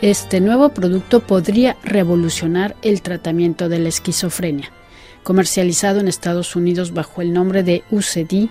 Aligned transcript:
este 0.00 0.40
nuevo 0.40 0.68
producto 0.68 1.20
podría 1.20 1.76
revolucionar 1.82 2.76
el 2.82 3.02
tratamiento 3.02 3.68
de 3.68 3.80
la 3.80 3.88
esquizofrenia. 3.88 4.70
Comercializado 5.24 5.98
en 5.98 6.08
Estados 6.08 6.54
Unidos 6.54 6.94
bajo 6.94 7.20
el 7.20 7.32
nombre 7.32 7.62
de 7.64 7.82
UCD, 7.90 8.48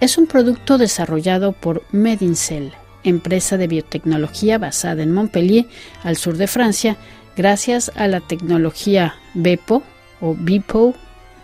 es 0.00 0.18
un 0.18 0.26
producto 0.26 0.78
desarrollado 0.78 1.52
por 1.52 1.82
Medincell, 1.92 2.72
empresa 3.04 3.56
de 3.56 3.68
biotecnología 3.68 4.58
basada 4.58 5.02
en 5.02 5.12
Montpellier, 5.12 5.66
al 6.02 6.16
sur 6.16 6.36
de 6.36 6.46
Francia, 6.46 6.96
gracias 7.36 7.90
a 7.94 8.06
la 8.06 8.20
tecnología 8.20 9.14
BEPO 9.34 9.82
o 10.20 10.34
BIPO 10.34 10.94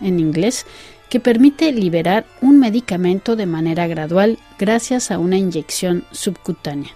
en 0.02 0.20
inglés, 0.20 0.66
que 1.08 1.20
permite 1.20 1.72
liberar 1.72 2.26
un 2.42 2.60
medicamento 2.60 3.34
de 3.34 3.46
manera 3.46 3.86
gradual 3.86 4.38
gracias 4.58 5.10
a 5.10 5.18
una 5.18 5.38
inyección 5.38 6.04
subcutánea. 6.12 6.90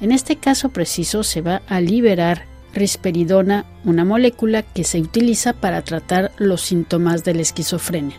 En 0.00 0.12
este 0.12 0.36
caso 0.36 0.70
preciso 0.70 1.22
se 1.22 1.42
va 1.42 1.62
a 1.68 1.80
liberar 1.80 2.50
risperidona, 2.74 3.64
una 3.84 4.04
molécula 4.04 4.62
que 4.62 4.84
se 4.84 5.00
utiliza 5.00 5.52
para 5.52 5.82
tratar 5.82 6.32
los 6.38 6.62
síntomas 6.62 7.24
de 7.24 7.34
la 7.34 7.42
esquizofrenia. 7.42 8.16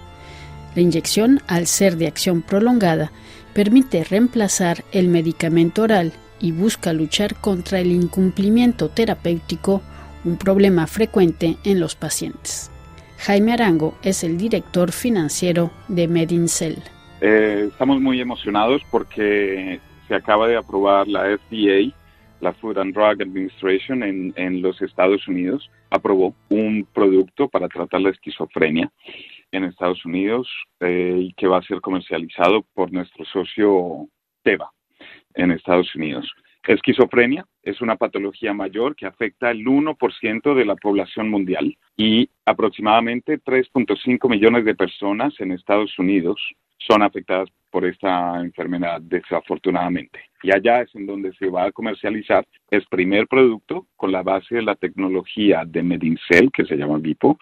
La 0.75 0.81
inyección, 0.81 1.41
al 1.47 1.67
ser 1.67 1.97
de 1.97 2.07
acción 2.07 2.41
prolongada, 2.41 3.11
permite 3.53 4.03
reemplazar 4.03 4.83
el 4.91 5.07
medicamento 5.07 5.83
oral 5.83 6.13
y 6.39 6.51
busca 6.51 6.93
luchar 6.93 7.35
contra 7.35 7.79
el 7.79 7.91
incumplimiento 7.91 8.89
terapéutico, 8.89 9.81
un 10.23 10.37
problema 10.37 10.87
frecuente 10.87 11.57
en 11.63 11.79
los 11.79 11.95
pacientes. 11.95 12.71
Jaime 13.17 13.53
Arango 13.53 13.95
es 14.01 14.23
el 14.23 14.37
director 14.37 14.91
financiero 14.91 15.71
de 15.87 16.07
Medincell. 16.07 16.81
Eh, 17.19 17.67
estamos 17.71 18.01
muy 18.01 18.19
emocionados 18.19 18.81
porque 18.89 19.79
acaba 20.15 20.47
de 20.47 20.57
aprobar 20.57 21.07
la 21.07 21.37
FDA, 21.37 21.93
la 22.39 22.53
Food 22.53 22.79
and 22.79 22.93
Drug 22.93 23.21
Administration 23.21 24.03
en, 24.03 24.33
en 24.35 24.61
los 24.61 24.81
Estados 24.81 25.27
Unidos, 25.27 25.69
aprobó 25.89 26.33
un 26.49 26.87
producto 26.93 27.47
para 27.47 27.67
tratar 27.67 28.01
la 28.01 28.09
esquizofrenia 28.09 28.91
en 29.51 29.65
Estados 29.65 30.03
Unidos 30.05 30.49
eh, 30.79 31.17
y 31.19 31.33
que 31.33 31.47
va 31.47 31.57
a 31.57 31.63
ser 31.63 31.81
comercializado 31.81 32.63
por 32.73 32.91
nuestro 32.91 33.25
socio 33.25 34.07
Teva 34.43 34.71
en 35.35 35.51
Estados 35.51 35.93
Unidos. 35.95 36.29
Esquizofrenia 36.67 37.45
es 37.63 37.81
una 37.81 37.95
patología 37.95 38.53
mayor 38.53 38.95
que 38.95 39.05
afecta 39.05 39.49
al 39.49 39.59
1% 39.59 40.55
de 40.55 40.65
la 40.65 40.75
población 40.75 41.29
mundial 41.29 41.77
y 41.95 42.29
aproximadamente 42.45 43.39
3.5 43.39 44.29
millones 44.29 44.65
de 44.65 44.75
personas 44.75 45.33
en 45.39 45.51
Estados 45.51 45.97
Unidos 45.99 46.41
son 46.77 47.03
afectadas 47.03 47.49
por 47.69 47.85
esta 47.85 48.41
enfermedad 48.41 49.01
desafortunadamente. 49.01 50.19
Y 50.43 50.53
allá 50.53 50.81
es 50.81 50.93
en 50.95 51.05
donde 51.05 51.33
se 51.33 51.47
va 51.47 51.65
a 51.65 51.71
comercializar 51.71 52.45
el 52.69 52.83
primer 52.89 53.27
producto 53.27 53.87
con 53.95 54.11
la 54.11 54.23
base 54.23 54.55
de 54.55 54.63
la 54.63 54.75
tecnología 54.75 55.63
de 55.65 55.83
Medincell, 55.83 56.51
que 56.51 56.65
se 56.65 56.75
llama 56.75 56.97
Vipo, 56.97 57.39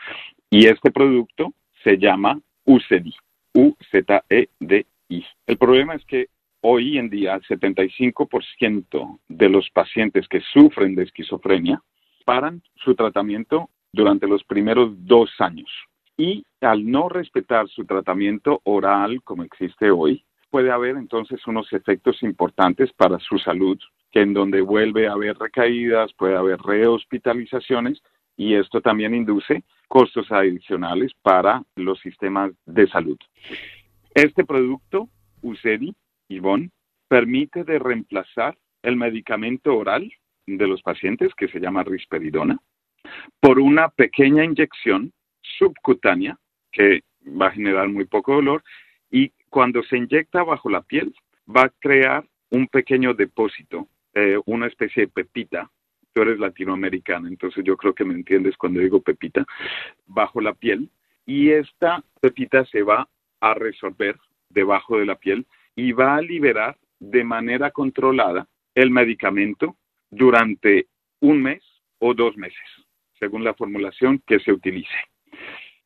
y 0.50 0.68
este 0.68 0.92
producto 0.92 1.54
se 1.84 1.98
llama 1.98 2.40
UCEDI, 2.66 3.16
U-Z-E-D-I. 3.54 5.26
El 5.48 5.58
problema 5.58 5.96
es 5.96 6.06
que 6.06 6.28
hoy 6.62 6.98
en 6.98 7.10
día 7.10 7.36
el 7.36 7.42
75% 7.44 9.20
de 9.28 9.50
los 9.50 9.70
pacientes 9.72 10.28
que 10.28 10.42
sufren 10.42 10.96
de 10.96 11.04
esquizofrenia 11.04 11.82
paran 12.26 12.62
su 12.76 12.96
tratamiento 12.96 13.70
durante 13.92 14.28
los 14.28 14.44
primeros 14.44 14.92
dos 15.06 15.30
años. 15.40 15.70
Y 16.18 16.44
al 16.62 16.90
no 16.90 17.10
respetar 17.10 17.68
su 17.70 17.86
tratamiento 17.86 18.62
oral 18.66 19.22
como 19.24 19.44
existe 19.44 19.90
hoy, 19.90 20.24
puede 20.50 20.72
haber 20.72 20.98
entonces 20.98 21.46
unos 21.48 21.72
efectos 21.74 22.22
importantes 22.24 22.92
para 22.94 23.20
su 23.20 23.38
salud, 23.40 23.80
que 24.12 24.22
en 24.22 24.34
donde 24.34 24.62
vuelve 24.62 25.08
a 25.08 25.14
haber 25.14 25.38
recaídas, 25.38 26.12
puede 26.14 26.36
haber 26.36 26.60
rehospitalizaciones 26.60 28.02
y 28.36 28.56
esto 28.56 28.82
también 28.82 29.14
induce 29.14 29.64
costos 29.88 30.32
adicionales 30.32 31.12
para 31.22 31.64
los 31.76 32.00
sistemas 32.00 32.52
de 32.66 32.88
salud. 32.88 33.18
Este 34.14 34.46
producto, 34.46 35.10
UCEDI, 35.42 35.96
Ivonne, 36.30 36.70
permite 37.08 37.64
de 37.64 37.80
reemplazar 37.80 38.58
el 38.84 38.96
medicamento 38.96 39.76
oral 39.76 40.12
de 40.48 40.68
los 40.68 40.82
pacientes, 40.82 41.34
que 41.36 41.48
se 41.50 41.60
llama 41.60 41.84
risperidona, 41.84 42.58
por 43.40 43.60
una 43.60 43.90
pequeña 43.90 44.44
inyección 44.44 45.12
subcutánea 45.42 46.38
que 46.72 47.04
va 47.40 47.48
a 47.48 47.52
generar 47.52 47.90
muy 47.90 48.06
poco 48.06 48.36
dolor 48.36 48.64
y 49.12 49.32
cuando 49.50 49.84
se 49.84 49.98
inyecta 49.98 50.44
bajo 50.44 50.70
la 50.70 50.82
piel 50.82 51.14
va 51.48 51.64
a 51.64 51.74
crear 51.80 52.26
un 52.52 52.68
pequeño 52.68 53.14
depósito, 53.14 53.88
eh, 54.14 54.40
una 54.46 54.68
especie 54.68 55.06
de 55.06 55.12
pepita. 55.12 55.70
Tú 56.14 56.22
eres 56.22 56.40
latinoamericana, 56.40 57.28
entonces 57.28 57.64
yo 57.64 57.78
creo 57.78 57.94
que 57.94 58.06
me 58.06 58.14
entiendes 58.14 58.58
cuando 58.58 58.80
digo 58.80 59.02
pepita, 59.02 59.46
bajo 60.08 60.42
la 60.42 60.54
piel 60.54 60.90
y 61.26 61.52
esta 61.52 62.04
pepita 62.22 62.66
se 62.66 62.82
va 62.82 63.08
a 63.42 63.54
resolver 63.54 64.18
debajo 64.50 64.98
de 64.98 65.06
la 65.06 65.16
piel 65.16 65.46
y 65.80 65.94
va 65.94 66.18
a 66.18 66.22
liberar 66.22 66.76
de 67.00 67.24
manera 67.24 67.72
controlada 67.72 68.46
el 68.76 68.92
medicamento 68.92 69.78
durante 70.12 70.88
un 71.22 71.42
mes 71.42 71.64
o 72.00 72.14
dos 72.14 72.36
meses, 72.36 72.70
según 73.18 73.46
la 73.46 73.54
formulación 73.54 74.22
que 74.28 74.40
se 74.42 74.52
utilice. 74.52 74.98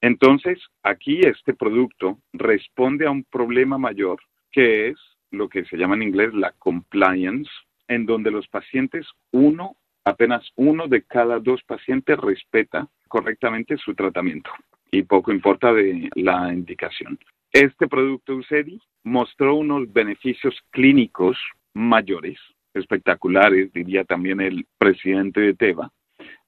Entonces, 0.01 0.59
aquí 0.81 1.21
este 1.21 1.53
producto 1.53 2.17
responde 2.33 3.05
a 3.05 3.11
un 3.11 3.23
problema 3.23 3.77
mayor 3.77 4.19
que 4.51 4.89
es 4.89 4.97
lo 5.29 5.47
que 5.47 5.63
se 5.65 5.77
llama 5.77 5.95
en 5.95 6.03
inglés 6.03 6.33
la 6.33 6.53
compliance, 6.53 7.51
en 7.87 8.07
donde 8.07 8.31
los 8.31 8.47
pacientes, 8.47 9.05
uno, 9.31 9.75
apenas 10.05 10.43
uno 10.55 10.87
de 10.87 11.03
cada 11.03 11.39
dos 11.39 11.61
pacientes 11.63 12.17
respeta 12.17 12.87
correctamente 13.07 13.77
su 13.77 13.93
tratamiento 13.93 14.49
y 14.91 15.03
poco 15.03 15.31
importa 15.31 15.71
de 15.71 16.09
la 16.15 16.51
indicación. 16.51 17.19
Este 17.51 17.87
producto 17.87 18.35
UCEDI 18.35 18.79
mostró 19.03 19.55
unos 19.55 19.91
beneficios 19.91 20.55
clínicos 20.71 21.37
mayores, 21.73 22.39
espectaculares, 22.73 23.71
diría 23.73 24.03
también 24.03 24.41
el 24.41 24.65
presidente 24.77 25.41
de 25.41 25.53
Teva, 25.53 25.91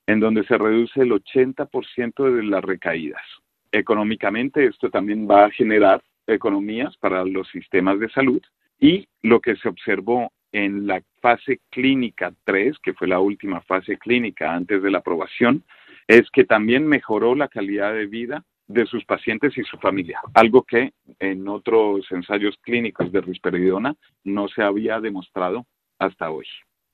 en 0.08 0.20
donde 0.20 0.44
se 0.46 0.58
reduce 0.58 1.02
el 1.02 1.12
80% 1.12 2.36
de 2.36 2.44
las 2.44 2.64
recaídas. 2.64 3.24
Económicamente 3.72 4.66
esto 4.66 4.90
también 4.90 5.28
va 5.30 5.46
a 5.46 5.52
generar 5.52 6.02
economías 6.28 6.96
para 6.98 7.26
los 7.26 7.48
sistemas 7.50 8.00
de 8.00 8.10
salud 8.10 8.42
y 8.80 9.08
lo 9.22 9.40
que 9.42 9.56
se 9.58 9.70
observó 9.70 10.32
en 10.52 10.88
la 10.88 11.02
fase 11.22 11.60
clínica 11.70 12.34
3, 12.46 12.80
que 12.80 12.94
fue 12.94 13.08
la 13.08 13.20
última 13.20 13.62
fase 13.62 13.98
clínica 13.98 14.54
antes 14.54 14.82
de 14.82 14.92
la 14.92 15.00
aprobación, 15.00 15.64
es 16.08 16.30
que 16.32 16.46
también 16.46 16.88
mejoró 16.88 17.36
la 17.36 17.48
calidad 17.48 17.94
de 17.94 18.06
vida 18.06 18.44
de 18.68 18.86
sus 18.86 19.06
pacientes 19.06 19.58
y 19.58 19.64
su 19.64 19.78
familia, 19.78 20.20
algo 20.34 20.64
que 20.64 20.94
en 21.20 21.48
otros 21.48 22.06
ensayos 22.12 22.56
clínicos 22.62 23.12
de 23.12 23.22
risperidona 23.22 23.96
no 24.24 24.48
se 24.48 24.64
había 24.64 25.00
demostrado 25.00 25.66
hasta 26.00 26.32
hoy. 26.32 26.46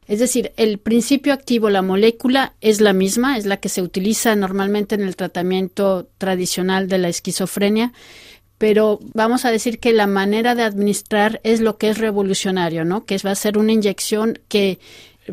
Es 0.08 0.20
decir, 0.20 0.52
el 0.58 0.80
principio 0.80 1.32
activo, 1.32 1.70
la 1.70 1.82
molécula, 1.82 2.54
es 2.60 2.82
la 2.82 2.92
misma, 2.92 3.38
es 3.38 3.46
la 3.46 3.58
que 3.58 3.70
se 3.70 3.82
utiliza 3.82 4.36
normalmente 4.36 4.96
en 4.96 5.02
el 5.02 5.16
tratamiento 5.16 6.08
tradicional 6.18 6.88
de 6.88 6.98
la 6.98 7.08
esquizofrenia, 7.08 7.94
pero 8.58 9.00
vamos 9.14 9.46
a 9.46 9.52
decir 9.52 9.80
que 9.80 9.94
la 9.94 10.08
manera 10.08 10.54
de 10.54 10.64
administrar 10.64 11.40
es 11.44 11.62
lo 11.62 11.78
que 11.78 11.90
es 11.90 11.98
revolucionario, 11.98 12.84
¿no? 12.84 13.06
Que 13.06 13.18
va 13.26 13.32
a 13.32 13.36
ser 13.36 13.58
una 13.58 13.72
inyección 13.72 14.40
que 14.50 14.80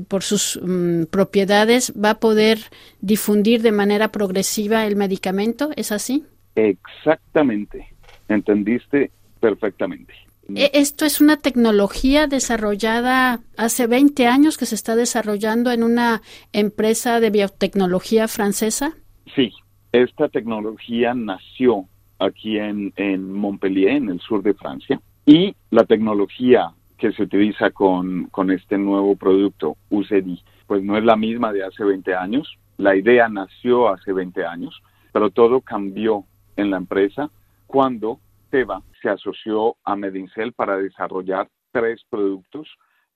por 0.06 0.22
sus 0.22 0.58
mm, 0.62 1.04
propiedades 1.04 1.92
va 1.92 2.10
a 2.10 2.20
poder 2.20 2.58
difundir 3.00 3.62
de 3.62 3.72
manera 3.72 4.08
progresiva 4.08 4.86
el 4.86 4.96
medicamento, 4.96 5.70
¿es 5.76 5.92
así? 5.92 6.24
Exactamente, 6.54 7.94
entendiste 8.28 9.10
perfectamente. 9.40 10.14
E, 10.54 10.70
esto 10.74 11.04
es 11.04 11.20
una 11.20 11.36
tecnología 11.36 12.26
desarrollada 12.26 13.40
hace 13.56 13.86
20 13.86 14.26
años 14.26 14.56
que 14.56 14.66
se 14.66 14.74
está 14.74 14.96
desarrollando 14.96 15.70
en 15.70 15.82
una 15.82 16.22
empresa 16.52 17.20
de 17.20 17.30
biotecnología 17.30 18.28
francesa. 18.28 18.94
Sí, 19.34 19.52
esta 19.92 20.28
tecnología 20.28 21.14
nació 21.14 21.86
aquí 22.18 22.58
en, 22.58 22.92
en 22.96 23.32
Montpellier, 23.32 23.90
en 23.90 24.08
el 24.08 24.20
sur 24.20 24.42
de 24.42 24.54
Francia, 24.54 25.00
y 25.26 25.54
la 25.70 25.84
tecnología 25.84 26.72
que 26.98 27.12
se 27.12 27.22
utiliza 27.22 27.70
con, 27.70 28.24
con 28.26 28.50
este 28.50 28.76
nuevo 28.76 29.16
producto, 29.16 29.76
UCD, 29.88 30.38
pues 30.66 30.82
no 30.82 30.98
es 30.98 31.04
la 31.04 31.16
misma 31.16 31.52
de 31.52 31.64
hace 31.64 31.84
20 31.84 32.14
años. 32.14 32.58
La 32.76 32.96
idea 32.96 33.28
nació 33.28 33.88
hace 33.88 34.12
20 34.12 34.44
años, 34.44 34.82
pero 35.12 35.30
todo 35.30 35.60
cambió 35.60 36.24
en 36.56 36.70
la 36.70 36.76
empresa 36.76 37.30
cuando 37.66 38.18
Teva 38.50 38.82
se 39.00 39.08
asoció 39.08 39.76
a 39.84 39.94
Medincell 39.94 40.52
para 40.52 40.76
desarrollar 40.76 41.48
tres 41.70 42.02
productos 42.10 42.68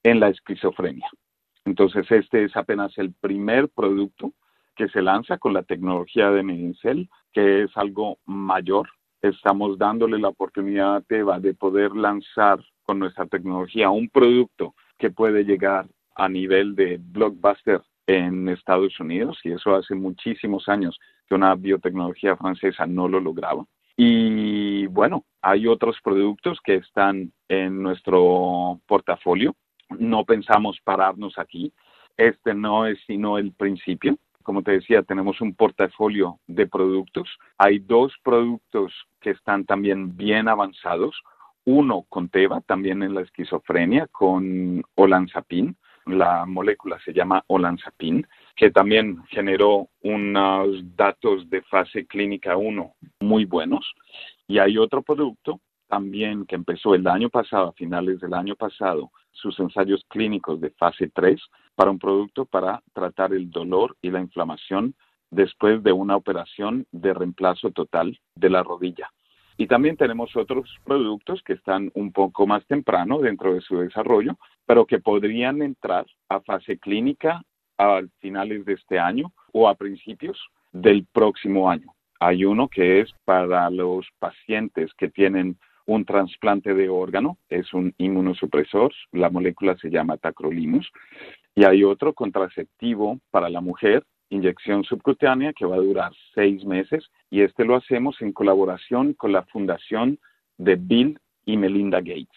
en 0.03 0.21
la 0.21 0.29
esquizofrenia. 0.29 1.09
Entonces, 1.65 2.11
este 2.11 2.45
es 2.45 2.57
apenas 2.57 2.97
el 2.99 3.13
primer 3.13 3.69
producto 3.69 4.33
que 4.77 4.89
se 4.89 5.03
lanza 5.03 5.39
con 5.39 5.53
la 5.53 5.63
tecnología 5.63 6.31
de 6.31 6.43
Medincell, 6.43 7.09
que 7.33 7.65
es 7.65 7.77
algo 7.77 8.19
mayor. 8.27 8.89
Estamos 9.21 9.79
dándole 9.79 10.19
la 10.19 10.29
oportunidad 10.29 10.97
a 10.97 11.01
Teva 11.03 11.39
de 11.39 11.55
poder 11.55 11.95
lanzar 11.95 12.61
nuestra 12.99 13.27
tecnología 13.27 13.91
un 13.91 14.09
producto 14.09 14.75
que 14.99 15.11
puede 15.11 15.45
llegar 15.45 15.87
a 16.15 16.29
nivel 16.29 16.75
de 16.75 16.99
blockbuster 17.01 17.81
en 18.07 18.49
Estados 18.49 18.99
Unidos 19.01 19.39
y 19.45 19.53
eso 19.53 19.75
hace 19.75 19.95
muchísimos 19.95 20.69
años 20.69 20.99
que 21.29 21.35
una 21.35 21.55
biotecnología 21.55 22.37
francesa 22.37 22.87
no 22.87 23.09
lo 23.09 23.21
lograba. 23.21 23.65
Y 23.97 24.87
bueno, 24.87 25.25
hay 25.43 25.67
otros 25.67 25.97
productos 26.03 26.59
que 26.65 26.77
están 26.77 27.33
en 27.49 27.83
nuestro 27.83 28.81
portafolio. 28.87 29.55
No 29.99 30.25
pensamos 30.25 30.79
pararnos 30.83 31.39
aquí. 31.39 31.73
Este 32.17 32.55
no 32.55 32.87
es 32.87 32.99
sino 33.07 33.39
el 33.39 33.53
principio. 33.53 34.17
Como 34.43 34.63
te 34.63 34.73
decía, 34.73 35.03
tenemos 35.03 35.41
un 35.41 35.55
portafolio 35.55 36.39
de 36.47 36.67
productos. 36.67 37.29
Hay 37.59 37.79
dos 37.79 38.13
productos 38.23 38.93
que 39.21 39.31
están 39.31 39.65
también 39.65 40.17
bien 40.17 40.49
avanzados. 40.49 41.23
Uno 41.65 42.05
con 42.09 42.29
Teva, 42.29 42.61
también 42.61 43.03
en 43.03 43.15
la 43.15 43.23
esquizofrenia, 43.23 44.09
con 44.09 44.83
olanzapin. 44.95 45.77
La 46.07 46.45
molécula 46.47 46.99
se 47.05 47.13
llama 47.13 47.45
olanzapin, 47.47 48.27
que 48.57 48.73
también 48.73 49.23
generó 49.29 49.89
unos 50.03 50.97
datos 50.97 51.49
de 51.49 51.63
fase 51.63 52.07
clínica 52.07 52.57
1 52.57 52.95
muy 53.21 53.45
buenos. 53.45 53.95
Y 54.49 54.59
hay 54.59 54.79
otro 54.79 55.03
producto 55.03 55.61
también 55.89 56.47
que 56.47 56.57
empezó 56.57 56.95
el 56.95 57.07
año 57.07 57.29
pasado, 57.29 57.69
a 57.69 57.73
finales 57.75 58.19
del 58.19 58.35
año 58.35 58.57
pasado, 58.57 59.11
sus 59.31 59.59
ensayos 59.61 60.05
clínicos 60.09 60.61
de 60.61 60.71
fase 60.71 61.11
3 61.15 61.41
para 61.75 61.91
un 61.91 61.99
producto 61.99 62.47
para 62.47 62.83
tratar 62.93 63.33
el 63.33 63.51
dolor 63.51 63.97
y 64.01 64.11
la 64.11 64.21
inflamación 64.21 64.95
después 65.31 65.83
de 65.83 65.93
una 65.93 66.17
operación 66.17 66.87
de 66.93 67.15
reemplazo 67.15 67.71
total 67.71 68.19
de 68.35 68.51
la 68.51 68.63
rodilla. 68.63 69.11
Y 69.63 69.69
también 69.69 69.97
tenemos 69.97 70.35
otros 70.35 70.77
productos 70.85 71.41
que 71.45 71.53
están 71.53 71.93
un 71.95 72.11
poco 72.11 72.49
más 72.49 72.67
temprano 72.67 73.21
dentro 73.21 73.55
de 73.55 73.61
su 73.61 73.79
desarrollo, 73.79 74.37
pero 74.67 74.87
que 74.87 74.99
podrían 74.99 75.63
entrar 75.63 76.05
a 76.29 76.41
fase 76.41 76.81
clínica 76.81 77.45
a 77.79 78.01
finales 78.19 78.65
de 78.65 78.73
este 78.73 78.99
año 78.99 79.33
o 79.53 79.69
a 79.69 79.77
principios 79.77 80.37
del 80.73 81.07
próximo 81.13 81.71
año. 81.71 81.95
Hay 82.19 82.45
uno 82.45 82.67
que 82.67 83.03
es 83.03 83.13
para 83.25 83.71
los 83.71 84.05
pacientes 84.19 84.93
que 84.95 85.11
tienen 85.11 85.57
un 85.87 86.05
trasplante 86.05 86.75
de 86.75 86.89
órgano, 86.89 87.39
es 87.49 87.73
un 87.73 87.95
inmunosupresor, 87.99 88.93
la 89.13 89.31
molécula 89.31 89.77
se 89.77 89.91
llama 89.91 90.17
tacrolimus, 90.17 90.91
y 91.55 91.63
hay 91.63 91.85
otro 91.85 92.15
contraceptivo 92.15 93.21
para 93.31 93.49
la 93.49 93.61
mujer, 93.61 94.03
inyección 94.33 94.85
subcutánea, 94.85 95.53
que 95.53 95.67
va 95.67 95.77
a 95.77 95.81
durar 95.81 96.13
seis 96.35 96.65
meses, 96.65 97.09
y 97.31 97.43
este 97.43 97.65
lo 97.65 97.77
hacemos 97.77 98.21
en 98.23 98.33
colaboración 98.33 99.13
con 99.15 99.33
la 99.33 99.43
fundación 99.45 100.19
de 100.59 100.77
Bill 100.77 101.19
y 101.45 101.57
Melinda 101.57 101.99
Gates. 101.99 102.29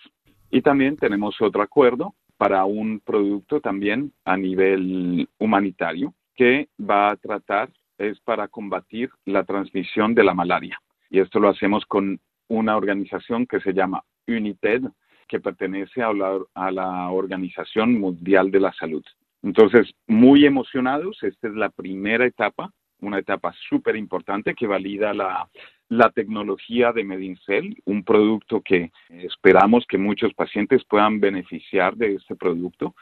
Y 0.51 0.62
también 0.62 0.97
tenemos 0.97 1.42
otro 1.42 1.62
acuerdo 1.62 2.15
para 2.38 2.65
un 2.65 3.00
producto 3.00 3.62
también 3.62 4.12
a 4.25 4.36
nivel 4.38 5.27
humanitario 5.39 6.13
que 6.36 6.68
va 6.80 7.12
a 7.12 7.15
tratar, 7.15 7.69
es 7.97 8.19
para 8.21 8.47
combatir 8.50 9.09
la 9.25 9.44
transmisión 9.45 10.13
de 10.13 10.24
la 10.24 10.33
malaria. 10.33 10.77
Y 11.09 11.19
esto 11.19 11.39
lo 11.39 11.50
hacemos 11.50 11.86
con 11.86 12.19
una 12.47 12.75
organización 12.75 13.45
que 13.47 13.62
se 13.62 13.74
llama 13.74 14.03
UNITED, 14.27 14.83
que 15.27 15.39
pertenece 15.39 16.03
a 16.03 16.13
la, 16.13 16.39
a 16.53 16.71
la 16.71 17.09
Organización 17.09 18.00
Mundial 18.00 18.51
de 18.51 18.59
la 18.59 18.74
Salud. 18.74 19.03
Entonces, 19.45 19.94
muy 20.07 20.44
emocionados, 20.44 21.21
esta 21.21 21.47
es 21.47 21.53
la 21.53 21.69
primera 21.69 22.25
etapa, 22.25 22.71
una 23.00 23.19
etapa 23.19 23.53
súper 23.69 23.95
importante 23.95 24.56
que 24.56 24.65
valida 24.65 25.13
la, 25.13 25.47
la 25.88 26.09
tecnología 26.09 26.92
de 26.92 27.03
Medincel, 27.03 27.77
un 27.86 28.03
producto 28.03 28.62
que 28.62 28.92
esperamos 29.09 29.86
que 29.88 30.00
muchos 30.00 30.33
pacientes 30.33 30.83
puedan 30.86 31.19
beneficiar 31.19 31.95
de 31.95 32.15
este 32.15 32.36
producto. 32.36 32.95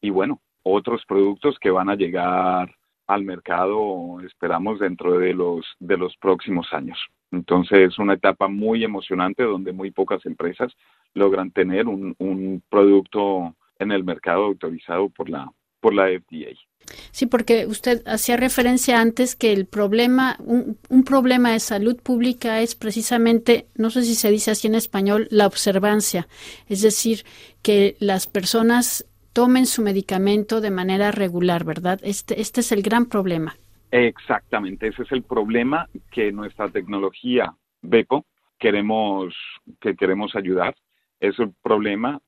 Y 0.00 0.10
bueno, 0.10 0.40
otros 0.62 1.04
productos 1.04 1.58
que 1.58 1.70
van 1.72 1.90
a 1.90 1.96
llegar 1.96 2.72
al 3.08 3.24
mercado, 3.24 4.20
esperamos, 4.24 4.78
dentro 4.78 5.18
de 5.18 5.34
los, 5.34 5.66
de 5.80 5.96
los 5.96 6.16
próximos 6.18 6.72
años. 6.72 6.98
Entonces 7.32 7.80
es 7.80 7.98
una 7.98 8.14
etapa 8.14 8.46
muy 8.46 8.84
emocionante 8.84 9.42
donde 9.42 9.72
muy 9.72 9.90
pocas 9.90 10.24
empresas 10.26 10.72
logran 11.14 11.50
tener 11.50 11.88
un, 11.88 12.14
un 12.18 12.62
producto 12.70 13.56
en 13.80 13.90
el 13.90 14.04
mercado 14.04 14.44
autorizado 14.44 15.08
por 15.08 15.28
la, 15.28 15.50
por 15.80 15.94
la 15.94 16.06
FDA. 16.08 16.56
Sí, 17.10 17.26
porque 17.26 17.66
usted 17.66 18.02
hacía 18.06 18.36
referencia 18.36 19.00
antes 19.00 19.36
que 19.36 19.52
el 19.52 19.66
problema, 19.66 20.36
un, 20.38 20.78
un, 20.88 21.04
problema 21.04 21.52
de 21.52 21.60
salud 21.60 22.00
pública 22.00 22.62
es 22.62 22.74
precisamente, 22.74 23.66
no 23.74 23.90
sé 23.90 24.04
si 24.04 24.14
se 24.14 24.30
dice 24.30 24.52
así 24.52 24.68
en 24.68 24.74
español, 24.74 25.28
la 25.30 25.46
observancia. 25.46 26.28
Es 26.66 26.80
decir, 26.80 27.24
que 27.62 27.96
las 28.00 28.26
personas 28.26 29.04
tomen 29.32 29.66
su 29.66 29.82
medicamento 29.82 30.60
de 30.60 30.70
manera 30.70 31.12
regular, 31.12 31.64
¿verdad? 31.64 32.00
Este, 32.02 32.40
este 32.40 32.60
es 32.60 32.72
el 32.72 32.82
gran 32.82 33.06
problema. 33.06 33.54
Exactamente, 33.90 34.88
ese 34.88 35.02
es 35.02 35.12
el 35.12 35.22
problema 35.22 35.88
que 36.10 36.30
nuestra 36.32 36.68
tecnología 36.68 37.54
BEPO 37.82 38.26
queremos, 38.58 39.34
que 39.80 39.94
queremos 39.96 40.34
ayudar. 40.34 40.74
Es 41.20 41.38
el 41.38 41.52
problema, 41.62 42.20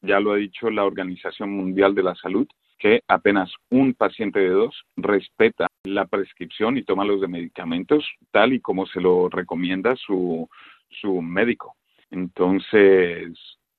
ya 0.00 0.20
lo 0.20 0.32
ha 0.32 0.36
dicho 0.36 0.70
la 0.70 0.84
Organización 0.84 1.50
Mundial 1.50 1.94
de 1.94 2.02
la 2.02 2.14
Salud, 2.14 2.46
que 2.78 3.02
apenas 3.08 3.52
un 3.70 3.94
paciente 3.94 4.40
de 4.40 4.50
dos 4.50 4.84
respeta 4.96 5.66
la 5.84 6.06
prescripción 6.06 6.76
y 6.76 6.84
toma 6.84 7.04
los 7.04 7.20
de 7.20 7.28
medicamentos 7.28 8.08
tal 8.30 8.52
y 8.52 8.60
como 8.60 8.86
se 8.86 9.00
lo 9.00 9.28
recomienda 9.28 9.96
su, 9.96 10.48
su 10.90 11.20
médico. 11.20 11.76
Entonces, 12.10 13.32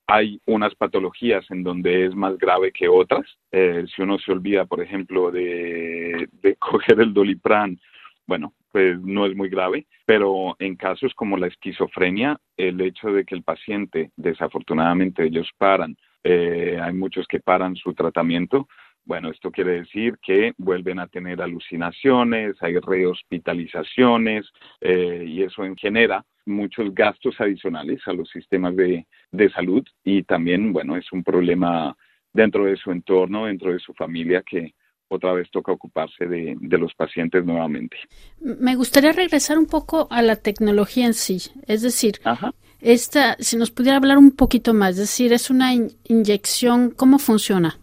hay 0.07 0.41
unas 0.45 0.75
patologías 0.75 1.45
en 1.51 1.63
donde 1.63 2.05
es 2.05 2.15
más 2.15 2.37
grave 2.37 2.71
que 2.71 2.87
otras. 2.87 3.25
Eh, 3.51 3.85
si 3.95 4.01
uno 4.01 4.17
se 4.19 4.31
olvida, 4.31 4.65
por 4.65 4.81
ejemplo, 4.81 5.31
de, 5.31 6.27
de 6.31 6.55
coger 6.59 6.99
el 6.99 7.13
dolipran, 7.13 7.79
bueno, 8.25 8.53
pues 8.71 8.99
no 9.01 9.25
es 9.25 9.35
muy 9.35 9.49
grave, 9.49 9.87
pero 10.05 10.55
en 10.59 10.75
casos 10.75 11.13
como 11.15 11.37
la 11.37 11.47
esquizofrenia, 11.47 12.39
el 12.57 12.79
hecho 12.81 13.09
de 13.11 13.25
que 13.25 13.35
el 13.35 13.43
paciente, 13.43 14.11
desafortunadamente 14.15 15.25
ellos 15.25 15.49
paran, 15.57 15.97
eh, 16.23 16.79
hay 16.81 16.93
muchos 16.93 17.25
que 17.27 17.39
paran 17.39 17.75
su 17.75 17.93
tratamiento, 17.93 18.67
bueno, 19.05 19.31
esto 19.31 19.51
quiere 19.51 19.81
decir 19.81 20.17
que 20.21 20.53
vuelven 20.57 20.99
a 20.99 21.07
tener 21.07 21.41
alucinaciones, 21.41 22.55
hay 22.61 22.77
rehospitalizaciones 22.77 24.45
eh, 24.81 25.25
y 25.27 25.43
eso 25.43 25.63
en 25.63 25.75
genera 25.75 26.23
muchos 26.45 26.93
gastos 26.93 27.35
adicionales 27.39 28.01
a 28.07 28.13
los 28.13 28.29
sistemas 28.29 28.75
de, 28.75 29.05
de 29.31 29.49
salud 29.51 29.83
y 30.03 30.23
también, 30.23 30.73
bueno, 30.73 30.97
es 30.97 31.11
un 31.11 31.23
problema 31.23 31.95
dentro 32.33 32.65
de 32.65 32.75
su 32.75 32.91
entorno, 32.91 33.45
dentro 33.45 33.71
de 33.71 33.79
su 33.79 33.93
familia 33.93 34.43
que 34.43 34.73
otra 35.09 35.33
vez 35.33 35.49
toca 35.49 35.71
ocuparse 35.71 36.25
de, 36.25 36.55
de, 36.59 36.77
los 36.77 36.93
pacientes 36.93 37.43
nuevamente. 37.43 37.97
Me 38.39 38.75
gustaría 38.75 39.11
regresar 39.11 39.57
un 39.57 39.65
poco 39.65 40.07
a 40.11 40.21
la 40.21 40.35
tecnología 40.35 41.07
en 41.07 41.15
sí, 41.15 41.37
es 41.65 41.81
decir, 41.81 42.19
Ajá. 42.23 42.53
esta, 42.79 43.35
si 43.39 43.57
nos 43.57 43.71
pudiera 43.71 43.97
hablar 43.97 44.19
un 44.19 44.31
poquito 44.31 44.73
más, 44.73 44.91
es 44.91 44.97
decir, 44.97 45.33
es 45.33 45.49
una 45.49 45.73
in 45.73 45.89
inyección, 46.07 46.91
¿cómo 46.91 47.17
funciona? 47.17 47.78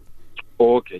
Ok, 0.57 0.91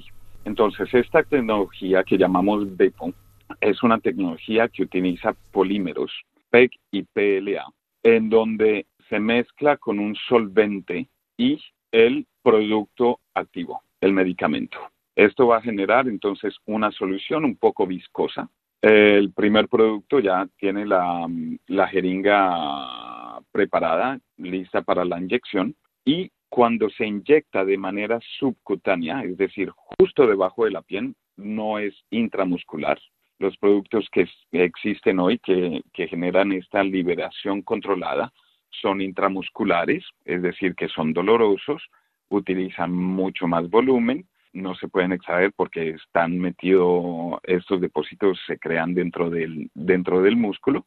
entonces 0.45 0.93
esta 0.93 1.23
tecnología 1.23 2.03
que 2.03 2.17
llamamos 2.17 2.77
BEPO 2.77 3.11
es 3.59 3.81
una 3.81 3.99
tecnología 3.99 4.67
que 4.67 4.83
utiliza 4.83 5.35
polímeros 5.51 6.11
PEG 6.51 6.71
y 6.91 7.03
PLA, 7.03 7.65
en 8.03 8.29
donde 8.29 8.85
se 9.09 9.19
mezcla 9.19 9.77
con 9.77 9.97
un 9.97 10.15
solvente 10.15 11.07
y 11.37 11.59
el 11.91 12.27
producto 12.43 13.19
activo, 13.33 13.81
el 13.99 14.13
medicamento. 14.13 14.77
Esto 15.15 15.47
va 15.47 15.57
a 15.57 15.61
generar 15.61 16.07
entonces 16.07 16.55
una 16.65 16.91
solución 16.91 17.43
un 17.43 17.55
poco 17.55 17.87
viscosa. 17.87 18.47
El 18.79 19.31
primer 19.31 19.67
producto 19.67 20.19
ya 20.19 20.47
tiene 20.57 20.85
la, 20.85 21.27
la 21.65 21.87
jeringa 21.87 23.39
preparada, 23.51 24.19
lista 24.37 24.83
para 24.83 25.03
la 25.03 25.19
inyección, 25.19 25.75
y 26.05 26.31
cuando 26.49 26.89
se 26.89 27.05
inyecta 27.05 27.65
de 27.65 27.77
manera 27.77 28.19
subcutánea, 28.39 29.23
es 29.23 29.37
decir, 29.37 29.69
justo 29.75 30.25
debajo 30.25 30.65
de 30.65 30.71
la 30.71 30.81
piel, 30.81 31.15
no 31.35 31.79
es 31.79 31.93
intramuscular, 32.09 32.99
los 33.39 33.55
productos 33.57 34.07
que 34.11 34.27
existen 34.51 35.19
hoy 35.19 35.39
que, 35.39 35.83
generan 36.07 36.51
esta 36.51 36.83
liberación 36.83 37.61
controlada 37.61 38.33
son 38.69 39.01
intramusculares, 39.01 40.03
es 40.25 40.41
decir, 40.41 40.75
que 40.75 40.87
son 40.87 41.13
dolorosos, 41.13 41.83
utilizan 42.29 42.91
mucho 42.93 43.47
más 43.47 43.69
volumen, 43.69 44.27
no 44.53 44.75
se 44.75 44.87
pueden 44.87 45.13
extraer 45.13 45.51
porque 45.55 45.89
están 45.89 46.39
metidos, 46.39 47.39
estos 47.43 47.79
depósitos 47.79 48.39
se 48.47 48.57
crean 48.57 48.93
dentro 48.93 49.29
del, 49.29 49.69
dentro 49.75 50.21
del 50.21 50.35
músculo 50.35 50.85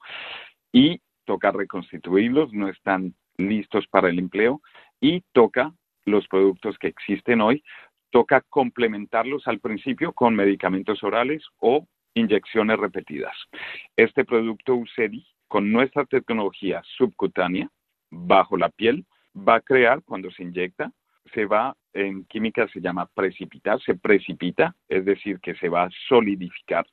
y 0.73 1.01
toca 1.25 1.53
reconstituirlos, 1.53 2.53
no 2.53 2.69
están 2.69 3.15
listos 3.37 3.87
para 3.87 4.11
el 4.11 4.19
empleo 4.19 4.61
y 5.01 5.23
toca 5.33 5.73
los 6.05 6.27
productos 6.29 6.79
que 6.79 6.89
existen 6.89 7.41
hoy, 7.41 7.63
toca 8.11 8.43
complementarlos 8.49 9.47
al 9.47 9.61
principio 9.61 10.13
con 10.13 10.35
medicamentos 10.35 11.03
orales 11.03 11.45
o 11.59 11.87
inyecciones 12.15 12.79
repetidas. 12.79 13.35
Este 13.97 14.25
producto 14.25 14.75
UCEDI, 14.75 15.27
con 15.49 15.71
nuestra 15.73 16.05
tecnología 16.05 16.83
subcutánea, 16.97 17.69
bajo 18.11 18.57
la 18.57 18.69
piel, 18.69 19.07
va 19.37 19.57
a 19.57 19.61
crear, 19.61 20.03
cuando 20.05 20.31
se 20.31 20.43
inyecta, 20.43 20.93
se 21.33 21.47
va, 21.47 21.77
en 21.93 22.25
química 22.25 22.67
se 22.69 22.81
llama 22.81 23.09
precipitar, 23.15 23.81
se 23.83 23.95
precipita, 23.95 24.75
es 24.89 25.05
decir, 25.05 25.39
que 25.41 25.55
se 25.55 25.69
va 25.69 25.85
a 25.85 25.91
solidificar 26.09 26.87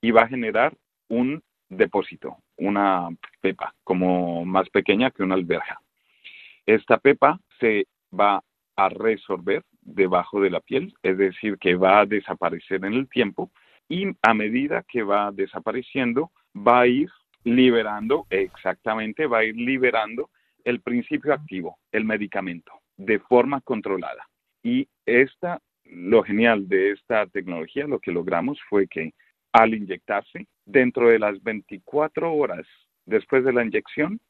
y 0.00 0.12
va 0.12 0.22
a 0.22 0.28
generar 0.28 0.76
un 1.08 1.42
depósito, 1.68 2.36
una 2.56 3.08
pepa, 3.40 3.74
como 3.84 4.44
más 4.44 4.68
pequeña 4.70 5.10
que 5.10 5.22
una 5.22 5.34
alberja. 5.34 5.80
Esta 6.70 6.98
pepa 6.98 7.40
se 7.58 7.88
va 8.16 8.44
a 8.76 8.88
resolver 8.88 9.64
debajo 9.80 10.40
de 10.40 10.50
la 10.50 10.60
piel, 10.60 10.94
es 11.02 11.18
decir, 11.18 11.58
que 11.58 11.74
va 11.74 11.98
a 11.98 12.06
desaparecer 12.06 12.84
en 12.84 12.92
el 12.92 13.08
tiempo 13.08 13.50
y 13.88 14.06
a 14.22 14.34
medida 14.34 14.84
que 14.86 15.02
va 15.02 15.32
desapareciendo, 15.32 16.30
va 16.54 16.82
a 16.82 16.86
ir 16.86 17.10
liberando, 17.42 18.28
exactamente, 18.30 19.26
va 19.26 19.38
a 19.38 19.44
ir 19.46 19.56
liberando 19.56 20.30
el 20.62 20.80
principio 20.80 21.34
activo, 21.34 21.76
el 21.90 22.04
medicamento, 22.04 22.70
de 22.96 23.18
forma 23.18 23.60
controlada. 23.62 24.28
Y 24.62 24.86
esta, 25.04 25.60
lo 25.86 26.22
genial 26.22 26.68
de 26.68 26.92
esta 26.92 27.26
tecnología, 27.26 27.88
lo 27.88 27.98
que 27.98 28.12
logramos 28.12 28.60
fue 28.68 28.86
que 28.86 29.12
al 29.52 29.74
inyectarse, 29.74 30.46
dentro 30.64 31.08
de 31.08 31.18
las 31.18 31.42
24 31.42 32.32
horas 32.32 32.64
después 33.06 33.44
de 33.44 33.54
la 33.54 33.64
inyección, 33.64 34.20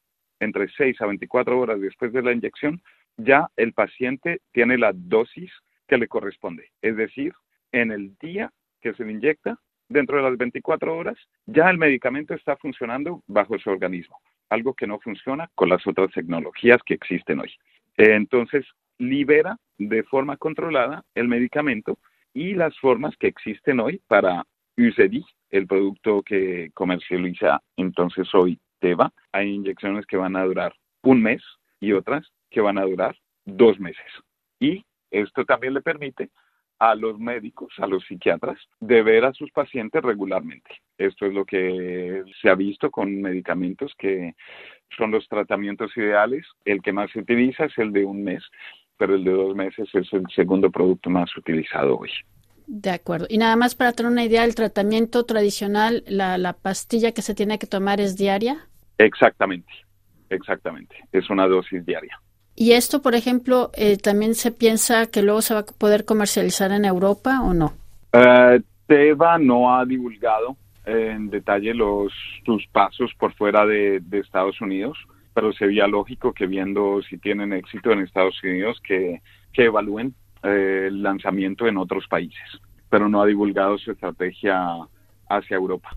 entre 0.41 0.67
6 0.67 0.99
a 1.01 1.05
24 1.05 1.57
horas 1.57 1.79
después 1.79 2.11
de 2.11 2.21
la 2.21 2.33
inyección, 2.33 2.81
ya 3.15 3.49
el 3.55 3.73
paciente 3.73 4.41
tiene 4.51 4.77
la 4.77 4.91
dosis 4.93 5.51
que 5.87 5.97
le 5.97 6.07
corresponde. 6.07 6.69
Es 6.81 6.97
decir, 6.97 7.33
en 7.71 7.91
el 7.91 8.17
día 8.19 8.51
que 8.81 8.93
se 8.93 9.05
le 9.05 9.13
inyecta, 9.13 9.57
dentro 9.87 10.17
de 10.17 10.23
las 10.23 10.37
24 10.37 10.97
horas, 10.97 11.17
ya 11.45 11.69
el 11.69 11.77
medicamento 11.77 12.33
está 12.33 12.57
funcionando 12.57 13.21
bajo 13.27 13.57
su 13.59 13.69
organismo, 13.69 14.19
algo 14.49 14.73
que 14.73 14.87
no 14.87 14.99
funciona 14.99 15.49
con 15.55 15.69
las 15.69 15.85
otras 15.85 16.11
tecnologías 16.11 16.81
que 16.83 16.95
existen 16.95 17.39
hoy. 17.39 17.53
Entonces, 17.97 18.65
libera 18.97 19.57
de 19.77 20.03
forma 20.03 20.37
controlada 20.37 21.03
el 21.13 21.27
medicamento 21.27 21.99
y 22.33 22.53
las 22.53 22.77
formas 22.79 23.15
que 23.17 23.27
existen 23.27 23.79
hoy 23.79 24.01
para 24.07 24.43
UCD, 24.77 25.23
el 25.49 25.67
producto 25.67 26.23
que 26.23 26.71
comercializa 26.73 27.61
entonces 27.75 28.33
hoy 28.33 28.57
Teva. 28.81 29.13
Hay 29.31 29.49
inyecciones 29.53 30.05
que 30.05 30.17
van 30.17 30.35
a 30.35 30.43
durar 30.43 30.73
un 31.03 31.21
mes 31.21 31.41
y 31.79 31.93
otras 31.93 32.27
que 32.49 32.59
van 32.59 32.77
a 32.77 32.83
durar 32.83 33.15
dos 33.45 33.79
meses. 33.79 34.11
Y 34.59 34.83
esto 35.09 35.45
también 35.45 35.73
le 35.73 35.81
permite 35.81 36.29
a 36.79 36.95
los 36.95 37.19
médicos, 37.19 37.71
a 37.77 37.85
los 37.85 38.03
psiquiatras, 38.05 38.57
de 38.79 39.03
ver 39.03 39.23
a 39.23 39.33
sus 39.33 39.51
pacientes 39.51 40.01
regularmente. 40.01 40.71
Esto 40.97 41.27
es 41.27 41.33
lo 41.33 41.45
que 41.45 42.23
se 42.41 42.49
ha 42.49 42.55
visto 42.55 42.89
con 42.89 43.21
medicamentos 43.21 43.93
que 43.99 44.33
son 44.97 45.11
los 45.11 45.27
tratamientos 45.27 45.95
ideales. 45.95 46.43
El 46.65 46.81
que 46.81 46.91
más 46.91 47.11
se 47.11 47.19
utiliza 47.19 47.65
es 47.65 47.77
el 47.77 47.93
de 47.93 48.03
un 48.03 48.23
mes, 48.23 48.43
pero 48.97 49.13
el 49.13 49.23
de 49.23 49.31
dos 49.31 49.55
meses 49.55 49.89
es 49.93 50.11
el 50.11 50.25
segundo 50.35 50.71
producto 50.71 51.11
más 51.11 51.29
utilizado 51.37 51.99
hoy. 51.99 52.09
De 52.65 52.89
acuerdo. 52.89 53.27
Y 53.29 53.37
nada 53.37 53.55
más 53.55 53.75
para 53.75 53.91
tener 53.91 54.11
una 54.11 54.23
idea, 54.23 54.43
el 54.43 54.55
tratamiento 54.55 55.23
tradicional, 55.25 56.03
la, 56.07 56.39
la 56.39 56.53
pastilla 56.53 57.11
que 57.11 57.21
se 57.21 57.35
tiene 57.35 57.59
que 57.59 57.67
tomar 57.67 58.01
es 58.01 58.17
diaria. 58.17 58.67
Exactamente, 59.05 59.71
exactamente. 60.29 60.95
Es 61.11 61.29
una 61.29 61.47
dosis 61.47 61.85
diaria. 61.85 62.19
¿Y 62.55 62.73
esto, 62.73 63.01
por 63.01 63.15
ejemplo, 63.15 63.71
eh, 63.73 63.97
también 63.97 64.35
se 64.35 64.51
piensa 64.51 65.07
que 65.07 65.21
luego 65.21 65.41
se 65.41 65.53
va 65.53 65.61
a 65.61 65.65
poder 65.65 66.05
comercializar 66.05 66.71
en 66.71 66.85
Europa 66.85 67.41
o 67.41 67.53
no? 67.53 67.73
Uh, 68.13 68.61
Teva 68.87 69.37
no 69.37 69.73
ha 69.73 69.85
divulgado 69.85 70.57
en 70.85 71.29
detalle 71.29 71.73
los 71.73 72.11
sus 72.45 72.67
pasos 72.67 73.11
por 73.17 73.33
fuera 73.33 73.65
de, 73.65 74.01
Estados 74.11 74.59
Unidos, 74.61 74.97
pero 75.33 75.53
sería 75.53 75.87
lógico 75.87 76.33
que 76.33 76.45
viendo 76.45 77.01
si 77.03 77.17
tienen 77.17 77.53
éxito 77.53 77.91
en 77.91 78.01
Estados 78.01 78.43
Unidos 78.43 78.81
que, 78.85 79.21
que 79.53 79.65
evalúen 79.65 80.13
eh, 80.43 80.85
el 80.87 81.01
lanzamiento 81.01 81.67
en 81.67 81.77
otros 81.77 82.07
países, 82.07 82.59
pero 82.89 83.07
no 83.07 83.21
ha 83.21 83.25
divulgado 83.25 83.77
su 83.77 83.91
estrategia 83.91 84.75
hacia 85.29 85.55
Europa. 85.55 85.89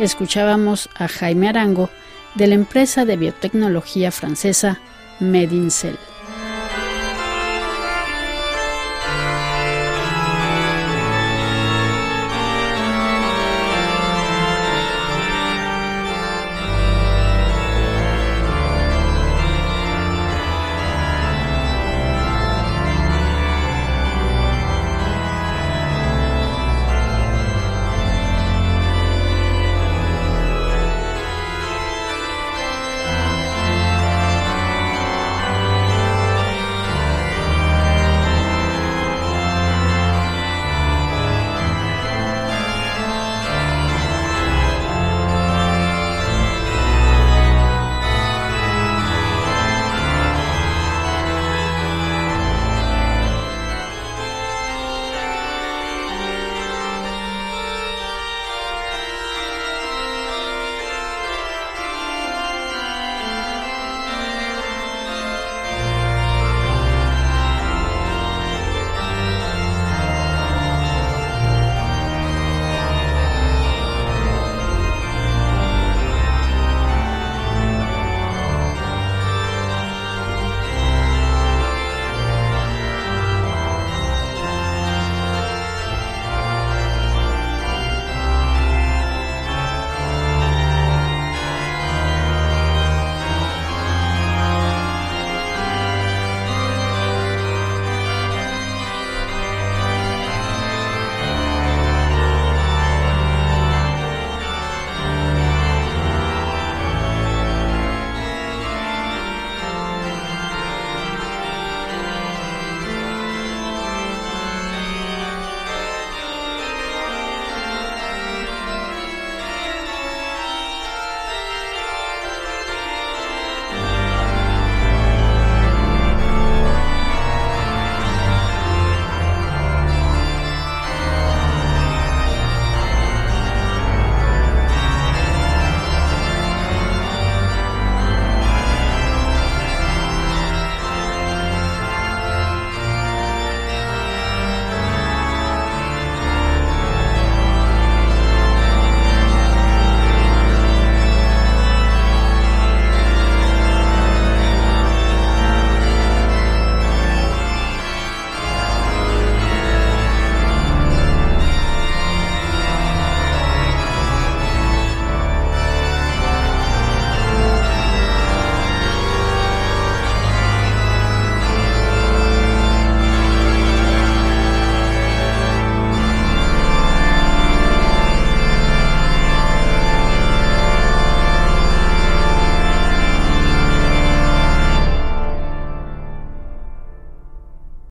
Escuchábamos 0.00 0.88
a 0.94 1.08
Jaime 1.08 1.48
Arango 1.48 1.90
de 2.34 2.46
la 2.46 2.54
empresa 2.54 3.04
de 3.04 3.16
biotecnología 3.16 4.10
francesa 4.10 4.80
Medincel. 5.20 5.98